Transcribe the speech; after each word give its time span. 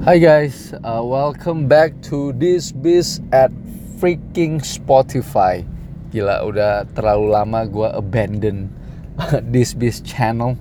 Hi 0.00 0.16
guys, 0.16 0.72
uh, 0.80 1.04
welcome 1.04 1.68
back 1.68 1.92
to 2.08 2.32
this 2.32 2.72
biz 2.72 3.20
at 3.36 3.52
freaking 4.00 4.56
Spotify. 4.64 5.60
Gila, 6.08 6.40
udah 6.48 6.88
terlalu 6.96 7.28
lama 7.28 7.68
gue 7.68 7.84
abandon 7.84 8.72
this 9.52 9.76
biz 9.76 10.00
channel. 10.00 10.56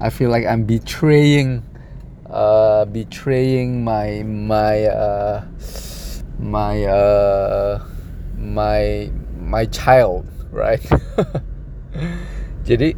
I 0.00 0.08
feel 0.08 0.32
like 0.32 0.48
I'm 0.48 0.64
betraying, 0.64 1.60
uh, 2.24 2.88
betraying 2.88 3.84
my 3.84 4.24
my 4.24 4.88
uh, 4.88 5.44
my 6.40 6.88
uh, 6.88 7.84
my 8.40 9.12
my 9.44 9.68
child, 9.68 10.24
right? 10.48 10.80
Jadi 12.72 12.96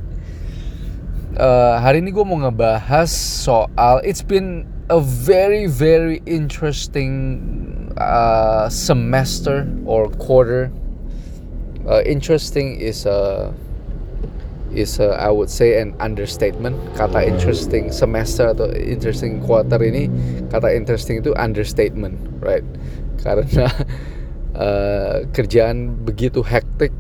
uh, 1.43 1.83
hari 1.83 2.07
ini 2.07 2.15
gue 2.15 2.23
mau 2.23 2.39
ngebahas 2.39 3.11
soal 3.11 3.99
it's 4.07 4.23
been 4.23 4.76
a 4.89 5.01
very 5.01 5.67
very 5.67 6.23
interesting 6.27 7.93
uh, 7.99 8.69
semester 8.69 9.67
or 9.85 10.09
quarter. 10.11 10.71
Uh, 11.89 12.03
interesting 12.07 12.81
is 12.81 13.07
a 13.07 13.53
is 14.73 15.01
a, 15.01 15.17
I 15.19 15.31
would 15.31 15.51
say 15.51 15.81
an 15.81 15.95
understatement. 15.99 16.79
Kata 16.95 17.27
interesting 17.27 17.91
semester 17.91 18.55
atau 18.55 18.71
interesting 18.79 19.43
quarter 19.43 19.79
ini 19.83 20.07
kata 20.51 20.71
interesting 20.71 21.19
itu 21.19 21.35
understatement, 21.35 22.19
right? 22.39 22.67
Karena 23.19 23.67
uh, 24.55 25.27
kerjaan 25.35 25.99
begitu 26.07 26.47
hektik, 26.47 26.95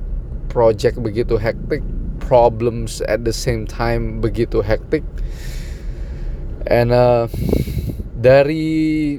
project 0.50 0.98
begitu 0.98 1.38
hektik, 1.38 1.86
problems 2.18 2.98
at 3.06 3.22
the 3.22 3.34
same 3.34 3.62
time 3.62 4.18
begitu 4.18 4.58
hektik, 4.58 5.06
and 6.66 6.90
uh, 6.90 7.30
dari 8.18 9.18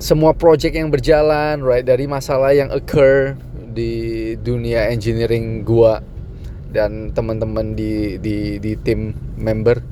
semua 0.00 0.32
project 0.32 0.76
yang 0.76 0.88
berjalan, 0.88 1.60
right? 1.60 1.84
Dari 1.84 2.08
masalah 2.08 2.56
yang 2.56 2.72
occur 2.72 3.36
di 3.70 4.34
dunia 4.40 4.88
engineering 4.88 5.64
gua 5.64 6.00
dan 6.72 7.12
teman-teman 7.12 7.76
di 7.76 8.16
di 8.20 8.56
di 8.62 8.72
tim 8.80 9.12
member, 9.36 9.82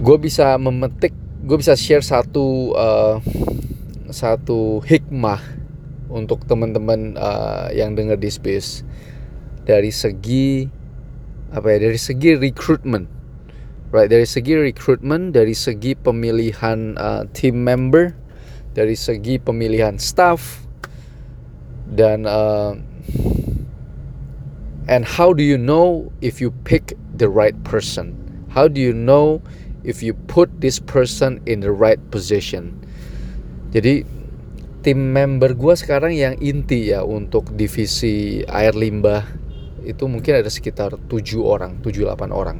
gue 0.00 0.16
bisa 0.20 0.56
memetik, 0.56 1.12
gue 1.44 1.56
bisa 1.58 1.76
share 1.76 2.04
satu 2.04 2.72
uh, 2.72 3.18
satu 4.08 4.80
hikmah 4.86 5.42
untuk 6.08 6.46
teman-teman 6.46 7.18
uh, 7.18 7.68
yang 7.74 7.98
dengar 7.98 8.16
di 8.16 8.30
space 8.30 8.86
dari 9.66 9.90
segi 9.90 10.70
apa 11.50 11.66
ya 11.74 11.90
dari 11.90 11.98
segi 11.98 12.38
recruitment 12.38 13.15
right 13.94 14.10
dari 14.10 14.26
segi 14.26 14.56
recruitment 14.58 15.34
dari 15.34 15.54
segi 15.54 15.94
pemilihan 15.94 16.98
uh, 16.98 17.22
team 17.30 17.62
member 17.62 18.14
dari 18.76 18.92
segi 18.92 19.40
pemilihan 19.40 19.96
staff 19.96 20.66
dan 21.86 22.26
uh, 22.26 22.74
and 24.90 25.06
how 25.06 25.32
do 25.32 25.42
you 25.42 25.58
know 25.58 26.10
if 26.20 26.40
you 26.40 26.50
pick 26.66 26.98
the 27.14 27.28
right 27.28 27.56
person? 27.64 28.14
How 28.50 28.68
do 28.68 28.80
you 28.80 28.92
know 28.92 29.42
if 29.84 30.02
you 30.02 30.14
put 30.26 30.60
this 30.60 30.78
person 30.80 31.40
in 31.46 31.60
the 31.60 31.70
right 31.70 32.00
position? 32.10 32.74
Jadi 33.70 34.06
tim 34.82 35.12
member 35.12 35.52
gue 35.52 35.74
sekarang 35.74 36.14
yang 36.14 36.38
inti 36.38 36.94
ya 36.94 37.02
untuk 37.02 37.54
divisi 37.58 38.46
air 38.46 38.72
limbah 38.72 39.26
itu 39.86 40.06
mungkin 40.10 40.42
ada 40.42 40.50
sekitar 40.50 40.94
7 41.10 41.42
orang 41.42 41.78
7-8 41.82 42.30
orang 42.34 42.58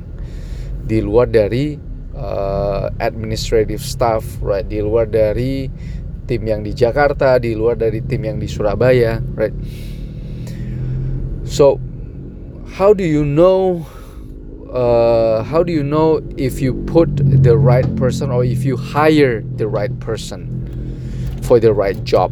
di 0.87 1.03
luar 1.03 1.27
dari 1.27 1.75
uh, 2.15 2.89
administrative 3.03 3.83
staff 3.83 4.23
right? 4.41 4.67
Di 4.67 4.79
luar 4.79 5.11
dari 5.11 5.67
tim 6.27 6.43
yang 6.43 6.67
di 6.67 6.75
Jakarta 6.75 7.39
di 7.39 7.55
luar 7.55 7.78
dari 7.78 8.03
tim 8.03 8.23
yang 8.23 8.39
di 8.39 8.47
Surabaya 8.47 9.19
right? 9.34 9.55
So 11.47 11.78
how 12.78 12.94
do 12.94 13.03
you 13.03 13.27
know 13.27 13.87
uh, 14.71 15.43
how 15.47 15.62
do 15.62 15.71
you 15.75 15.83
know 15.83 16.22
if 16.38 16.62
you 16.62 16.75
put 16.87 17.11
the 17.19 17.59
right 17.59 17.87
person 17.99 18.31
or 18.31 18.43
if 18.43 18.62
you 18.66 18.78
hire 18.78 19.43
the 19.56 19.66
right 19.66 19.93
person 19.99 20.47
for 21.43 21.59
the 21.59 21.75
right 21.75 21.99
job? 22.06 22.31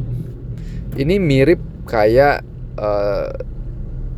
Ini 0.94 1.18
mirip 1.18 1.58
kayak 1.90 2.46
uh, 2.78 3.34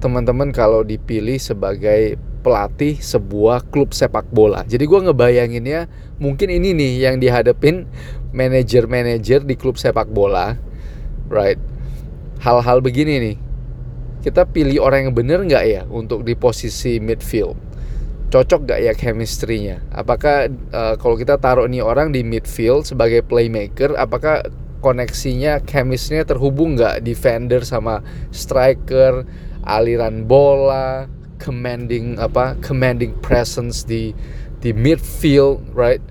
teman-teman 0.00 0.52
kalau 0.52 0.84
dipilih 0.84 1.40
sebagai 1.40 2.20
pelatih 2.46 3.02
sebuah 3.02 3.66
klub 3.74 3.90
sepak 3.90 4.30
bola. 4.30 4.62
Jadi 4.62 4.86
gue 4.86 5.00
ngebayanginnya 5.10 5.90
mungkin 6.22 6.46
ini 6.46 6.70
nih 6.78 7.10
yang 7.10 7.18
dihadapin 7.18 7.90
manajer-manajer 8.30 9.42
di 9.42 9.58
klub 9.58 9.74
sepak 9.74 10.06
bola, 10.06 10.54
right? 11.26 11.58
Hal-hal 12.38 12.78
begini 12.78 13.18
nih, 13.18 13.36
kita 14.22 14.46
pilih 14.46 14.78
orang 14.78 15.10
yang 15.10 15.14
bener 15.18 15.42
nggak 15.42 15.64
ya 15.66 15.82
untuk 15.90 16.22
di 16.22 16.38
posisi 16.38 17.02
midfield? 17.02 17.58
Cocok 18.30 18.62
nggak 18.62 18.78
ya 18.78 18.92
chemistry-nya? 18.94 19.82
Apakah 19.90 20.46
uh, 20.70 20.94
kalau 21.02 21.18
kita 21.18 21.42
taruh 21.42 21.66
nih 21.66 21.82
orang 21.82 22.14
di 22.14 22.22
midfield 22.22 22.86
sebagai 22.86 23.26
playmaker, 23.26 23.98
apakah 23.98 24.46
koneksinya, 24.86 25.66
chemistry-nya 25.66 26.22
terhubung 26.22 26.78
nggak 26.78 27.02
defender 27.02 27.66
sama 27.66 28.06
striker, 28.30 29.26
aliran 29.66 30.30
bola, 30.30 31.10
commanding 31.38 32.16
apa 32.18 32.56
commanding 32.64 33.14
presence 33.20 33.84
di 33.84 34.12
di 34.60 34.72
midfield 34.72 35.62
right? 35.76 36.02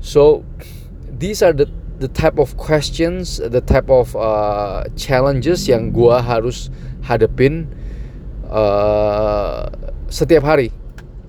So 0.00 0.44
these 1.08 1.42
are 1.42 1.52
the 1.52 1.66
the 1.98 2.08
type 2.08 2.38
of 2.38 2.54
questions 2.54 3.42
the 3.42 3.62
type 3.62 3.90
of 3.90 4.14
uh, 4.14 4.86
challenges 4.94 5.66
yang 5.66 5.90
gua 5.90 6.22
harus 6.22 6.70
hadepin 7.02 7.66
uh, 8.48 9.66
setiap 10.08 10.46
hari. 10.46 10.70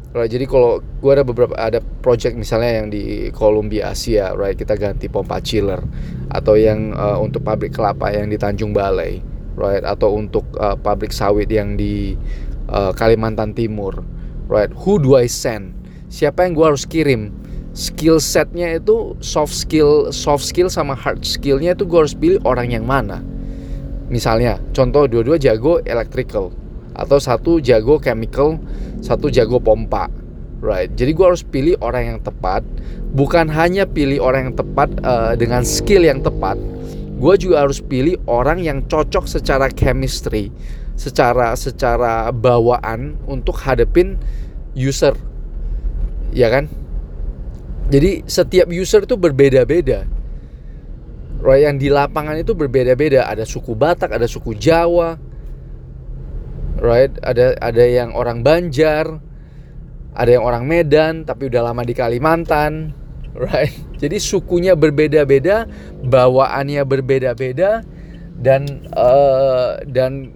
Right 0.10 0.30
jadi 0.30 0.50
kalau 0.50 0.82
gua 1.06 1.22
ada 1.22 1.26
beberapa 1.26 1.54
ada 1.54 1.86
project 2.02 2.34
misalnya 2.34 2.82
yang 2.82 2.88
di 2.90 3.30
Columbia 3.30 3.94
Asia 3.94 4.34
right 4.34 4.58
kita 4.58 4.74
ganti 4.74 5.06
pompa 5.06 5.38
chiller 5.38 5.86
atau 6.34 6.58
yang 6.58 6.98
uh, 6.98 7.22
untuk 7.22 7.46
pabrik 7.46 7.78
kelapa 7.78 8.10
yang 8.10 8.26
di 8.26 8.38
Tanjung 8.42 8.74
Balai 8.74 9.22
right 9.54 9.84
atau 9.84 10.16
untuk 10.16 10.48
uh, 10.56 10.74
pabrik 10.80 11.12
sawit 11.12 11.52
yang 11.52 11.76
di 11.76 12.18
uh, 12.70 12.92
Kalimantan 12.94 13.58
Timur, 13.58 14.06
right? 14.48 14.72
Who 14.86 15.02
do 15.02 15.18
I 15.18 15.26
send? 15.26 15.76
Siapa 16.10 16.46
yang 16.46 16.58
gue 16.58 16.66
harus 16.66 16.86
kirim? 16.86 17.34
Skill 17.78 18.18
setnya 18.18 18.82
itu 18.82 19.14
soft 19.22 19.54
skill, 19.54 20.10
soft 20.10 20.42
skill 20.42 20.74
sama 20.74 20.98
hard 20.98 21.22
skillnya 21.22 21.78
itu 21.78 21.86
gue 21.86 22.00
harus 22.02 22.18
pilih 22.18 22.42
orang 22.46 22.74
yang 22.74 22.86
mana? 22.86 23.22
Misalnya, 24.10 24.58
contoh 24.74 25.06
dua-dua 25.06 25.38
jago 25.38 25.78
electrical 25.86 26.50
atau 26.98 27.22
satu 27.22 27.62
jago 27.62 28.02
chemical, 28.02 28.58
satu 29.06 29.30
jago 29.30 29.62
pompa, 29.62 30.10
right? 30.66 30.90
Jadi 30.98 31.14
gue 31.14 31.26
harus 31.30 31.46
pilih 31.46 31.78
orang 31.80 32.18
yang 32.18 32.20
tepat, 32.26 32.66
bukan 33.14 33.46
hanya 33.54 33.86
pilih 33.86 34.18
orang 34.18 34.50
yang 34.50 34.56
tepat 34.58 34.90
uh, 35.06 35.38
dengan 35.38 35.62
skill 35.62 36.04
yang 36.04 36.26
tepat, 36.26 36.58
gue 37.22 37.34
juga 37.38 37.70
harus 37.70 37.80
pilih 37.86 38.18
orang 38.26 38.66
yang 38.66 38.82
cocok 38.90 39.30
secara 39.30 39.70
chemistry 39.70 40.50
secara 41.00 41.56
secara 41.56 42.28
bawaan 42.36 43.16
untuk 43.24 43.56
hadepin 43.64 44.20
user. 44.76 45.16
Ya 46.36 46.52
kan? 46.52 46.68
Jadi 47.88 48.28
setiap 48.28 48.68
user 48.68 49.08
itu 49.08 49.16
berbeda-beda. 49.16 50.04
Right 51.40 51.64
yang 51.64 51.80
di 51.80 51.88
lapangan 51.88 52.36
itu 52.36 52.52
berbeda-beda. 52.52 53.32
Ada 53.32 53.48
suku 53.48 53.72
Batak 53.72 54.12
ada 54.12 54.28
suku 54.28 54.60
Jawa. 54.60 55.16
Right? 56.84 57.16
Ada 57.24 57.56
ada 57.64 57.84
yang 57.88 58.12
orang 58.12 58.44
Banjar 58.44 59.24
ada 60.20 60.36
yang 60.36 60.44
orang 60.44 60.68
Medan 60.68 61.24
tapi 61.24 61.48
udah 61.48 61.72
lama 61.72 61.82
di 61.88 61.96
Kalimantan. 61.96 62.74
Right? 63.30 63.72
Jadi 64.02 64.18
sukunya 64.20 64.74
berbeda-beda 64.74 65.70
bawaannya 66.02 66.82
berbeda-beda 66.82 67.86
dan 68.36 68.90
uh, 68.90 69.80
dan 69.86 70.34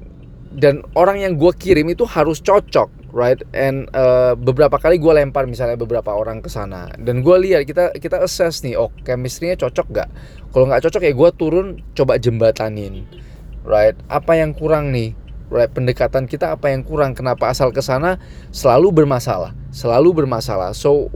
dan 0.53 0.85
orang 0.93 1.21
yang 1.21 1.33
gue 1.35 1.51
kirim 1.57 1.89
itu 1.89 2.05
harus 2.05 2.39
cocok 2.39 3.03
right? 3.13 3.37
And 3.53 3.85
uh, 3.93 4.33
beberapa 4.33 4.81
kali 4.81 4.97
gue 4.97 5.13
lempar 5.13 5.45
misalnya 5.45 5.77
beberapa 5.77 6.09
orang 6.17 6.41
ke 6.41 6.49
sana. 6.49 6.89
Dan 6.97 7.21
gue 7.21 7.37
lihat 7.45 7.69
kita 7.69 7.93
kita 8.01 8.25
assess 8.25 8.65
nih 8.65 8.73
oh 8.73 8.89
chemistry-nya 9.05 9.53
cocok 9.53 9.87
gak 9.93 10.09
kalau 10.49 10.65
nggak 10.65 10.81
cocok 10.89 11.01
ya 11.05 11.13
gue 11.13 11.29
turun 11.37 11.67
coba 11.93 12.17
jembatanin 12.17 13.05
right? 13.61 13.93
Apa 14.09 14.41
yang 14.41 14.57
kurang 14.57 14.89
nih? 14.89 15.13
Right? 15.53 15.69
Pendekatan 15.69 16.25
kita 16.25 16.57
apa 16.57 16.73
yang 16.73 16.81
kurang? 16.81 17.13
Kenapa 17.13 17.53
asal 17.53 17.69
ke 17.69 17.85
sana? 17.85 18.17
Selalu 18.49 19.05
bermasalah 19.05 19.53
selalu 19.73 20.23
bermasalah. 20.23 20.71
So 20.77 21.09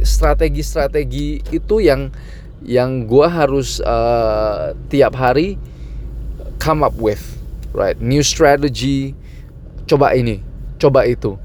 strategi-strategi 0.00 1.44
itu 1.52 1.84
yang 1.84 2.10
yang 2.64 3.04
gue 3.04 3.26
harus 3.28 3.78
uh, 3.84 4.72
tiap 4.88 5.16
hari 5.16 5.60
come 6.56 6.80
up 6.80 6.96
with 6.96 7.39
right? 7.76 7.98
New 7.98 8.24
strategy 8.24 9.14
coba 9.86 10.14
ini 10.14 10.42
coba 10.78 11.06
itu 11.06 11.36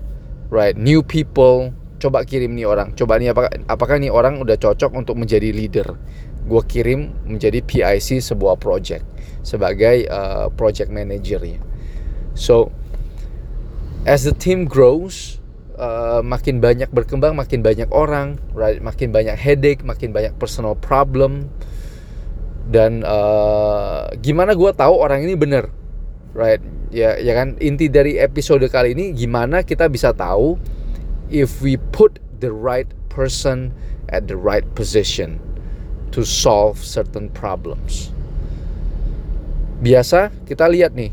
right? 0.54 0.78
New 0.78 1.02
people 1.02 1.74
coba 1.98 2.22
kirim 2.28 2.54
nih 2.54 2.70
orang. 2.70 2.94
Coba 2.94 3.18
nih 3.18 3.34
apakah 3.34 3.52
apakah 3.66 3.96
nih 3.98 4.14
orang 4.14 4.38
udah 4.38 4.60
cocok 4.60 4.94
untuk 4.94 5.18
menjadi 5.18 5.50
leader? 5.50 5.98
Gue 6.46 6.62
kirim 6.66 7.14
menjadi 7.26 7.66
PIC 7.66 8.22
sebuah 8.22 8.62
project 8.62 9.02
sebagai 9.46 10.10
uh, 10.10 10.50
project 10.58 10.90
manager 10.90 11.38
ya 11.46 11.62
so 12.34 12.74
as 14.10 14.26
the 14.26 14.34
team 14.34 14.66
grows 14.66 15.38
uh, 15.78 16.20
makin 16.26 16.58
banyak 16.58 16.90
berkembang 16.90 17.38
makin 17.38 17.62
banyak 17.62 17.88
orang 17.94 18.42
right? 18.58 18.82
Makin 18.82 19.14
banyak 19.14 19.38
headache 19.38 19.86
makin 19.86 20.12
banyak 20.12 20.36
personal 20.36 20.74
problem. 20.76 21.48
Dan 22.66 23.06
uh, 23.06 24.10
gimana 24.26 24.58
gue 24.58 24.72
tahu 24.74 24.98
orang 24.98 25.22
ini 25.22 25.38
bener 25.38 25.70
right 26.36 26.60
ya 26.92 27.16
ya 27.16 27.34
kan 27.34 27.56
inti 27.64 27.88
dari 27.88 28.20
episode 28.20 28.68
kali 28.68 28.92
ini 28.92 29.16
gimana 29.16 29.64
kita 29.64 29.88
bisa 29.88 30.12
tahu 30.12 30.60
if 31.32 31.64
we 31.64 31.80
put 31.96 32.20
the 32.44 32.52
right 32.52 32.92
person 33.08 33.72
at 34.12 34.28
the 34.28 34.38
right 34.38 34.68
position 34.76 35.40
to 36.14 36.24
solve 36.24 36.80
certain 36.80 37.32
problems. 37.32 38.12
Biasa 39.82 40.32
kita 40.48 40.70
lihat 40.72 40.96
nih, 40.96 41.12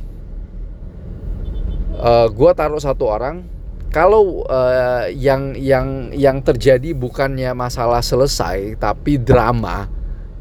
uh, 1.99 2.31
gua 2.31 2.55
taruh 2.55 2.79
satu 2.79 3.11
orang, 3.11 3.43
kalau 3.91 4.47
uh, 4.47 5.11
yang 5.11 5.59
yang 5.59 6.15
yang 6.15 6.39
terjadi 6.39 6.95
bukannya 6.95 7.51
masalah 7.57 7.99
selesai 7.99 8.79
tapi 8.79 9.19
drama, 9.19 9.91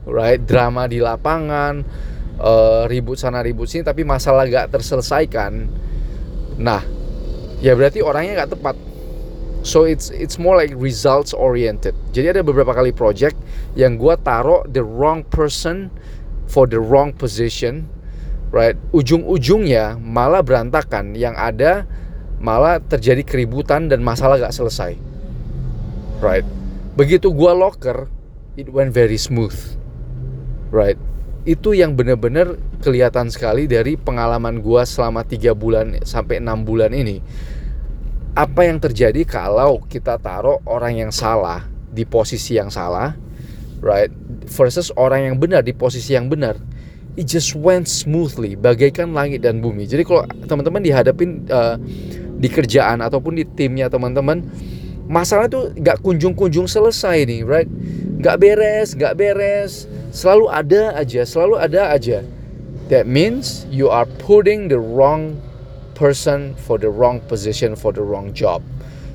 right? 0.06 0.42
Drama 0.45 0.86
di 0.86 1.01
lapangan, 1.01 1.81
uh, 2.42 2.84
ribut 2.90 3.22
sana 3.22 3.46
ribut 3.46 3.70
sini, 3.70 3.86
tapi 3.86 4.02
masalah 4.02 4.50
gak 4.50 4.74
terselesaikan. 4.74 5.70
Nah, 6.58 6.82
ya 7.62 7.78
berarti 7.78 8.02
orangnya 8.02 8.44
gak 8.44 8.58
tepat 8.58 8.76
So 9.62 9.86
it's 9.86 10.10
it's 10.10 10.42
more 10.42 10.58
like 10.58 10.74
results 10.74 11.38
oriented. 11.38 11.94
Jadi 12.10 12.34
ada 12.34 12.42
beberapa 12.42 12.74
kali 12.74 12.90
project 12.90 13.38
yang 13.78 14.02
gue 14.02 14.18
taruh 14.26 14.66
the 14.66 14.82
wrong 14.82 15.22
person 15.30 15.94
for 16.50 16.66
the 16.66 16.82
wrong 16.82 17.14
position, 17.14 17.86
right? 18.50 18.74
Ujung-ujungnya 18.90 20.02
malah 20.02 20.42
berantakan. 20.42 21.14
Yang 21.14 21.36
ada 21.38 21.72
malah 22.42 22.82
terjadi 22.82 23.22
keributan 23.22 23.86
dan 23.86 24.02
masalah 24.02 24.42
gak 24.42 24.50
selesai, 24.50 24.98
right? 26.26 26.46
Begitu 26.98 27.30
gue 27.30 27.52
locker, 27.54 28.10
it 28.58 28.66
went 28.74 28.90
very 28.90 29.22
smooth, 29.22 29.54
right? 30.74 30.98
Itu 31.42 31.74
yang 31.74 31.98
benar-benar 31.98 32.58
kelihatan 32.86 33.34
sekali 33.34 33.66
dari 33.66 33.98
pengalaman 33.98 34.62
gue 34.62 34.82
selama 34.86 35.26
tiga 35.26 35.58
bulan 35.58 36.02
sampai 36.06 36.38
enam 36.38 36.62
bulan 36.62 36.94
ini 36.94 37.18
apa 38.32 38.64
yang 38.64 38.80
terjadi 38.80 39.28
kalau 39.28 39.84
kita 39.92 40.16
taruh 40.16 40.64
orang 40.64 41.04
yang 41.04 41.12
salah 41.12 41.68
di 41.92 42.08
posisi 42.08 42.56
yang 42.56 42.72
salah, 42.72 43.12
right? 43.84 44.08
Versus 44.48 44.88
orang 44.96 45.28
yang 45.28 45.36
benar 45.36 45.68
di 45.68 45.76
posisi 45.76 46.16
yang 46.16 46.32
benar. 46.32 46.56
It 47.20 47.28
just 47.28 47.60
went 47.60 47.92
smoothly, 47.92 48.56
bagaikan 48.56 49.12
langit 49.12 49.44
dan 49.44 49.60
bumi. 49.60 49.84
Jadi 49.84 50.08
kalau 50.08 50.24
teman-teman 50.48 50.80
dihadapin 50.80 51.44
uh, 51.52 51.76
di 52.40 52.48
kerjaan 52.48 53.04
ataupun 53.04 53.36
di 53.36 53.44
timnya 53.44 53.92
teman-teman, 53.92 54.48
masalah 55.12 55.52
itu 55.52 55.76
gak 55.84 56.00
kunjung-kunjung 56.00 56.72
selesai 56.72 57.28
nih, 57.28 57.44
right? 57.44 57.68
Gak 58.24 58.40
beres, 58.40 58.96
gak 58.96 59.20
beres, 59.20 59.92
selalu 60.12 60.52
ada 60.52 60.94
aja, 61.00 61.24
selalu 61.24 61.56
ada 61.58 61.96
aja. 61.96 62.22
That 62.92 63.08
means 63.08 63.63
you 63.72 63.88
are 63.88 64.06
putting 64.19 64.68
the 64.68 64.78
wrong 64.78 65.40
person 65.96 66.54
for 66.60 66.75
the 66.75 66.92
wrong 66.92 67.24
position 67.31 67.74
for 67.80 67.96
the 67.96 68.04
wrong 68.04 68.36
job. 68.36 68.60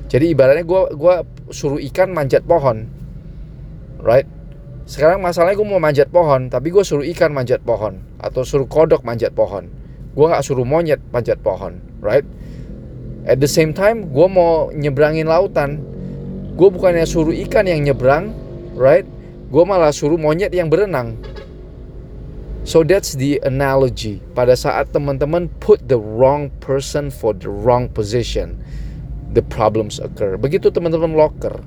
Jadi 0.09 0.33
ibaratnya 0.33 0.65
gue 0.65 0.81
gua 0.97 1.21
suruh 1.53 1.77
ikan 1.91 2.11
manjat 2.15 2.41
pohon, 2.47 2.89
right? 4.01 4.25
Sekarang 4.87 5.19
masalahnya 5.19 5.59
gue 5.59 5.67
mau 5.67 5.83
manjat 5.83 6.07
pohon, 6.07 6.47
tapi 6.47 6.71
gue 6.71 6.79
suruh 6.79 7.03
ikan 7.11 7.35
manjat 7.35 7.59
pohon 7.59 7.99
atau 8.23 8.47
suruh 8.47 8.65
kodok 8.65 9.03
manjat 9.03 9.35
pohon. 9.35 9.67
Gue 10.15 10.25
nggak 10.31 10.41
suruh 10.41 10.63
monyet 10.63 11.03
manjat 11.11 11.43
pohon, 11.43 11.77
right? 11.99 12.23
At 13.27 13.43
the 13.43 13.51
same 13.51 13.75
time, 13.75 14.07
gue 14.07 14.27
mau 14.31 14.71
nyebrangin 14.71 15.27
lautan. 15.27 15.83
Gue 16.55 16.71
bukannya 16.71 17.03
suruh 17.03 17.35
ikan 17.45 17.67
yang 17.67 17.83
nyebrang, 17.83 18.31
right? 18.79 19.03
Gue 19.47 19.63
malah 19.63 19.95
suruh 19.95 20.19
monyet 20.19 20.51
yang 20.51 20.67
berenang. 20.67 21.15
So 22.67 22.83
that's 22.83 23.15
the 23.15 23.39
analogy. 23.47 24.19
Pada 24.35 24.59
saat 24.59 24.91
teman-teman 24.91 25.47
put 25.63 25.87
the 25.87 25.95
wrong 25.95 26.51
person 26.59 27.07
for 27.07 27.31
the 27.31 27.47
wrong 27.47 27.87
position, 27.87 28.59
the 29.31 29.39
problems 29.39 30.03
occur. 30.03 30.35
Begitu 30.35 30.67
teman-teman 30.67 31.15
locker. 31.15 31.63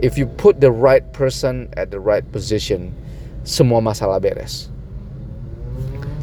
If 0.00 0.16
you 0.16 0.24
put 0.40 0.64
the 0.64 0.72
right 0.72 1.04
person 1.12 1.68
at 1.76 1.92
the 1.92 2.00
right 2.00 2.24
position, 2.32 2.96
semua 3.44 3.84
masalah 3.84 4.16
beres. 4.16 4.72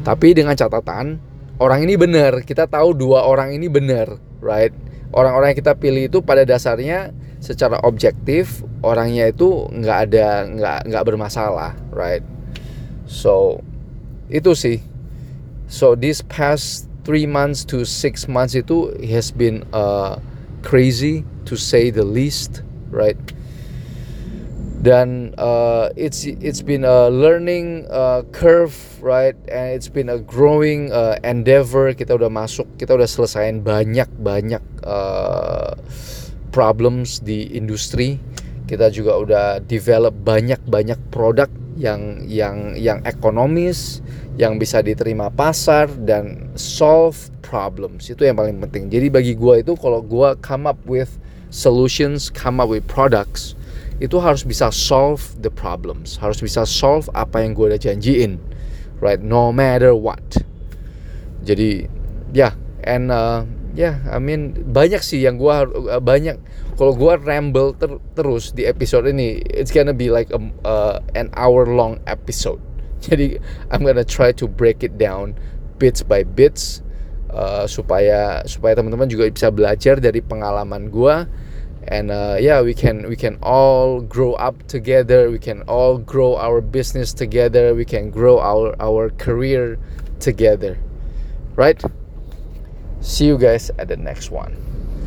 Tapi 0.01 0.33
dengan 0.33 0.57
catatan, 0.57 1.21
orang 1.61 1.85
ini 1.85 1.93
benar. 1.93 2.41
Kita 2.41 2.65
tahu 2.65 2.97
dua 2.97 3.21
orang 3.21 3.53
ini 3.53 3.69
benar, 3.69 4.17
right? 4.41 4.73
Orang-orang 5.13 5.53
yang 5.53 5.59
kita 5.61 5.77
pilih 5.77 6.09
itu 6.09 6.25
pada 6.25 6.41
dasarnya 6.41 7.13
secara 7.43 7.75
objektif 7.83 8.63
orangnya 8.79 9.27
itu 9.27 9.67
nggak 9.67 9.99
ada 10.07 10.47
nggak 10.47 10.79
nggak 10.87 11.03
bermasalah, 11.03 11.75
right? 11.91 12.23
So 13.03 13.59
itu 14.31 14.55
sih. 14.55 14.79
So 15.67 15.99
this 15.99 16.23
past 16.23 16.87
three 17.03 17.27
months 17.27 17.67
to 17.67 17.83
six 17.83 18.31
months 18.31 18.55
itu 18.55 18.95
has 19.11 19.35
been 19.35 19.67
uh, 19.75 20.23
crazy 20.63 21.27
to 21.51 21.59
say 21.59 21.91
the 21.91 22.07
least, 22.07 22.63
right? 22.95 23.19
Dan 24.83 25.35
uh, 25.35 25.91
it's 25.99 26.23
it's 26.23 26.63
been 26.63 26.87
a 26.87 27.11
learning 27.11 27.87
uh, 27.91 28.23
curve, 28.31 28.75
right? 29.03 29.35
And 29.51 29.75
it's 29.75 29.91
been 29.91 30.07
a 30.07 30.19
growing 30.19 30.95
uh, 30.95 31.19
endeavor. 31.27 31.91
Kita 31.91 32.15
udah 32.15 32.31
masuk, 32.31 32.67
kita 32.79 32.95
udah 32.95 33.07
selesaiin 33.07 33.63
banyak 33.63 34.07
banyak 34.19 34.63
uh, 34.83 35.75
problems 36.53 37.19
di 37.19 37.49
industri. 37.57 38.21
Kita 38.69 38.87
juga 38.93 39.19
udah 39.19 39.45
develop 39.65 40.13
banyak 40.23 40.61
banyak 40.69 40.95
produk 41.11 41.49
yang 41.75 42.21
yang 42.29 42.77
yang 42.77 43.01
ekonomis, 43.03 43.99
yang 44.37 44.61
bisa 44.61 44.85
diterima 44.85 45.33
pasar 45.33 45.89
dan 46.05 46.53
solve 46.53 47.17
problems. 47.41 48.07
Itu 48.07 48.23
yang 48.23 48.37
paling 48.37 48.61
penting. 48.61 48.87
Jadi 48.93 49.09
bagi 49.09 49.33
gua 49.33 49.59
itu 49.59 49.73
kalau 49.75 49.99
gua 49.99 50.37
come 50.39 50.69
up 50.69 50.79
with 50.85 51.17
solutions, 51.49 52.29
come 52.29 52.61
up 52.61 52.69
with 52.69 52.85
products, 52.85 53.57
itu 53.99 54.21
harus 54.21 54.45
bisa 54.45 54.69
solve 54.69 55.21
the 55.41 55.51
problems, 55.51 56.15
harus 56.21 56.39
bisa 56.39 56.63
solve 56.63 57.09
apa 57.17 57.41
yang 57.41 57.57
gua 57.57 57.73
udah 57.73 57.81
janjiin. 57.81 58.37
Right, 59.03 59.19
no 59.19 59.51
matter 59.51 59.91
what. 59.91 60.23
Jadi 61.43 61.91
ya, 62.31 62.47
yeah, 62.47 62.53
and 62.87 63.11
uh, 63.11 63.43
ya, 63.73 63.97
yeah, 63.97 64.15
I 64.15 64.21
mean 64.21 64.53
banyak 64.69 65.01
sih 65.01 65.25
yang 65.25 65.41
gua 65.41 65.65
uh, 65.65 66.01
banyak. 66.01 66.37
Kalau 66.73 66.97
gue 66.97 67.13
ramble 67.21 67.77
ter 67.77 68.01
terus 68.17 68.49
di 68.53 68.65
episode 68.65 69.05
ini 69.05 69.41
it's 69.45 69.69
gonna 69.69 69.93
be 69.93 70.09
like 70.09 70.29
a, 70.33 70.41
uh, 70.65 70.97
an 71.13 71.29
hour 71.37 71.69
long 71.69 72.01
episode. 72.09 72.61
Jadi 73.05 73.37
I'm 73.69 73.85
gonna 73.85 74.05
try 74.05 74.33
to 74.33 74.45
break 74.49 74.81
it 74.81 74.97
down 74.97 75.37
bits 75.77 76.01
by 76.01 76.25
bits 76.25 76.81
uh, 77.33 77.65
supaya 77.65 78.45
supaya 78.45 78.77
teman-teman 78.77 79.09
juga 79.09 79.29
bisa 79.29 79.49
belajar 79.49 79.97
dari 79.97 80.21
pengalaman 80.21 80.89
gue 80.93 81.15
and 81.91 82.13
uh, 82.13 82.39
yeah 82.39 82.63
we 82.63 82.71
can 82.71 83.03
we 83.11 83.17
can 83.17 83.35
all 83.43 83.99
grow 83.99 84.37
up 84.39 84.55
together 84.71 85.27
we 85.27 85.41
can 85.41 85.65
all 85.67 85.99
grow 85.99 86.39
our 86.39 86.63
business 86.63 87.11
together 87.11 87.75
we 87.75 87.83
can 87.83 88.07
grow 88.07 88.39
our 88.39 88.71
our 88.79 89.09
career 89.19 89.75
together. 90.21 90.79
Right 91.53 91.77
see 93.03 93.25
you 93.25 93.37
guys 93.37 93.69
at 93.77 93.89
the 93.89 93.97
next 93.97 94.31
one 94.31 94.57